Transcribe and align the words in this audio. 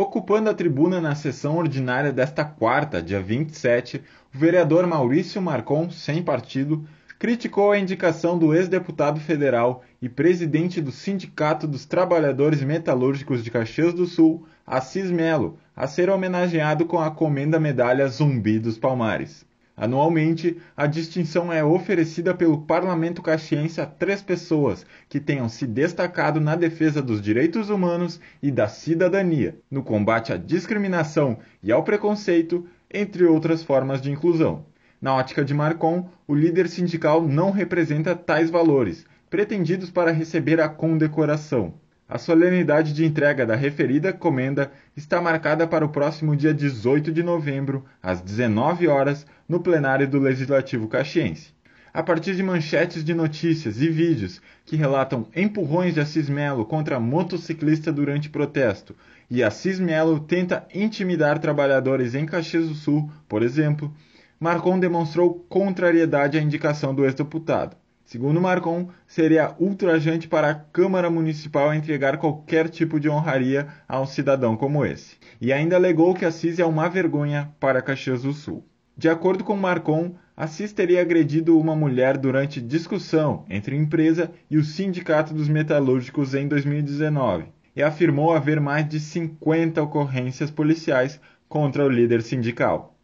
Ocupando 0.00 0.48
a 0.48 0.54
tribuna 0.54 1.00
na 1.00 1.16
sessão 1.16 1.56
ordinária 1.56 2.12
desta 2.12 2.44
quarta, 2.44 3.02
dia 3.02 3.20
27, 3.20 4.00
o 4.32 4.38
vereador 4.38 4.86
Maurício 4.86 5.42
Marcon, 5.42 5.90
sem 5.90 6.22
partido, 6.22 6.86
criticou 7.18 7.72
a 7.72 7.78
indicação 7.80 8.38
do 8.38 8.54
ex-deputado 8.54 9.18
federal 9.18 9.82
e 10.00 10.08
presidente 10.08 10.80
do 10.80 10.92
Sindicato 10.92 11.66
dos 11.66 11.84
Trabalhadores 11.84 12.62
Metalúrgicos 12.62 13.42
de 13.42 13.50
Caxias 13.50 13.92
do 13.92 14.06
Sul, 14.06 14.46
Assis 14.64 15.10
Melo, 15.10 15.58
a 15.74 15.88
ser 15.88 16.10
homenageado 16.10 16.86
com 16.86 17.00
a 17.00 17.10
comenda 17.10 17.58
medalha 17.58 18.06
Zumbi 18.06 18.60
dos 18.60 18.78
Palmares. 18.78 19.44
Anualmente, 19.80 20.56
a 20.76 20.88
distinção 20.88 21.52
é 21.52 21.62
oferecida 21.62 22.34
pelo 22.34 22.62
Parlamento 22.62 23.22
Caxiense 23.22 23.80
a 23.80 23.86
três 23.86 24.20
pessoas 24.20 24.84
que 25.08 25.20
tenham 25.20 25.48
se 25.48 25.68
destacado 25.68 26.40
na 26.40 26.56
defesa 26.56 27.00
dos 27.00 27.22
direitos 27.22 27.70
humanos 27.70 28.20
e 28.42 28.50
da 28.50 28.66
cidadania, 28.66 29.56
no 29.70 29.84
combate 29.84 30.32
à 30.32 30.36
discriminação 30.36 31.38
e 31.62 31.70
ao 31.70 31.84
preconceito, 31.84 32.66
entre 32.92 33.24
outras 33.24 33.62
formas 33.62 34.00
de 34.00 34.10
inclusão. 34.10 34.66
Na 35.00 35.14
ótica 35.14 35.44
de 35.44 35.54
Marcon, 35.54 36.10
o 36.26 36.34
líder 36.34 36.68
sindical 36.68 37.22
não 37.22 37.52
representa 37.52 38.16
tais 38.16 38.50
valores, 38.50 39.06
pretendidos 39.30 39.90
para 39.90 40.10
receber 40.10 40.60
a 40.60 40.68
condecoração. 40.68 41.74
A 42.10 42.16
solenidade 42.16 42.94
de 42.94 43.04
entrega 43.04 43.44
da 43.44 43.54
referida 43.54 44.14
comenda 44.14 44.72
está 44.96 45.20
marcada 45.20 45.66
para 45.66 45.84
o 45.84 45.90
próximo 45.90 46.34
dia 46.34 46.54
18 46.54 47.12
de 47.12 47.22
novembro, 47.22 47.84
às 48.02 48.22
19 48.22 48.88
horas, 48.88 49.26
no 49.46 49.60
plenário 49.60 50.08
do 50.08 50.18
Legislativo 50.18 50.88
Caxiense. 50.88 51.52
A 51.92 52.02
partir 52.02 52.34
de 52.34 52.42
manchetes 52.42 53.04
de 53.04 53.12
notícias 53.12 53.82
e 53.82 53.90
vídeos 53.90 54.40
que 54.64 54.74
relatam 54.74 55.26
empurrões 55.36 55.92
de 55.92 56.00
Assis 56.00 56.30
Melo 56.30 56.64
contra 56.64 56.98
motociclista 56.98 57.92
durante 57.92 58.30
protesto 58.30 58.96
e 59.30 59.42
Assis 59.42 59.78
Melo 59.78 60.18
tenta 60.18 60.66
intimidar 60.74 61.38
trabalhadores 61.38 62.14
em 62.14 62.24
Caxias 62.24 62.68
do 62.68 62.74
Sul, 62.74 63.10
por 63.28 63.42
exemplo, 63.42 63.94
Marcon 64.40 64.78
demonstrou 64.78 65.44
contrariedade 65.46 66.38
à 66.38 66.40
indicação 66.40 66.94
do 66.94 67.04
ex-deputado. 67.04 67.76
Segundo 68.08 68.40
Marcon, 68.40 68.88
seria 69.06 69.54
ultrajante 69.58 70.26
para 70.26 70.48
a 70.48 70.54
Câmara 70.54 71.10
Municipal 71.10 71.74
entregar 71.74 72.16
qualquer 72.16 72.70
tipo 72.70 72.98
de 72.98 73.06
honraria 73.06 73.68
a 73.86 74.00
um 74.00 74.06
cidadão 74.06 74.56
como 74.56 74.82
esse. 74.82 75.18
E 75.38 75.52
ainda 75.52 75.76
alegou 75.76 76.14
que 76.14 76.24
Assis 76.24 76.58
é 76.58 76.64
uma 76.64 76.88
vergonha 76.88 77.52
para 77.60 77.82
Caxias 77.82 78.22
do 78.22 78.32
Sul. 78.32 78.64
De 78.96 79.10
acordo 79.10 79.44
com 79.44 79.54
Marcon, 79.54 80.14
Assis 80.34 80.72
teria 80.72 81.02
agredido 81.02 81.60
uma 81.60 81.76
mulher 81.76 82.16
durante 82.16 82.62
discussão 82.62 83.44
entre 83.46 83.76
a 83.76 83.78
empresa 83.78 84.32
e 84.50 84.56
o 84.56 84.64
Sindicato 84.64 85.34
dos 85.34 85.46
Metalúrgicos 85.46 86.34
em 86.34 86.48
2019 86.48 87.48
e 87.76 87.82
afirmou 87.82 88.32
haver 88.32 88.58
mais 88.58 88.88
de 88.88 89.00
50 89.00 89.82
ocorrências 89.82 90.50
policiais 90.50 91.20
contra 91.46 91.84
o 91.84 91.90
líder 91.90 92.22
sindical. 92.22 92.97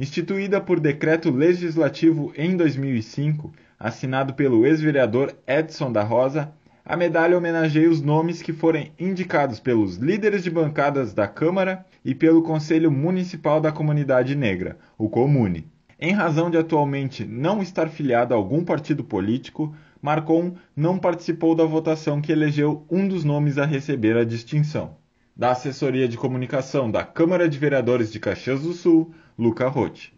Instituída 0.00 0.62
por 0.62 0.80
decreto 0.80 1.30
legislativo 1.30 2.32
em 2.34 2.56
2005, 2.56 3.52
assinado 3.78 4.32
pelo 4.32 4.64
ex-vereador 4.64 5.34
Edson 5.46 5.92
da 5.92 6.02
Rosa, 6.02 6.50
a 6.82 6.96
medalha 6.96 7.36
homenageia 7.36 7.90
os 7.90 8.00
nomes 8.00 8.40
que 8.40 8.50
forem 8.50 8.92
indicados 8.98 9.60
pelos 9.60 9.96
líderes 9.96 10.42
de 10.42 10.50
bancadas 10.50 11.12
da 11.12 11.28
Câmara 11.28 11.84
e 12.02 12.14
pelo 12.14 12.42
Conselho 12.42 12.90
Municipal 12.90 13.60
da 13.60 13.70
Comunidade 13.70 14.34
Negra, 14.34 14.78
o 14.96 15.06
Comune. 15.06 15.66
Em 16.00 16.12
razão 16.12 16.48
de 16.50 16.56
atualmente 16.56 17.26
não 17.26 17.60
estar 17.60 17.90
filiado 17.90 18.32
a 18.32 18.38
algum 18.38 18.64
partido 18.64 19.04
político, 19.04 19.76
Marcon 20.00 20.54
não 20.74 20.98
participou 20.98 21.54
da 21.54 21.66
votação 21.66 22.22
que 22.22 22.32
elegeu 22.32 22.86
um 22.90 23.06
dos 23.06 23.22
nomes 23.22 23.58
a 23.58 23.66
receber 23.66 24.16
a 24.16 24.24
distinção. 24.24 24.98
Da 25.40 25.52
Assessoria 25.52 26.06
de 26.06 26.18
Comunicação 26.18 26.90
da 26.90 27.02
Câmara 27.02 27.48
de 27.48 27.58
Vereadores 27.58 28.12
de 28.12 28.20
Caxias 28.20 28.60
do 28.60 28.74
Sul, 28.74 29.14
Luca 29.38 29.66
Rotti. 29.68 30.12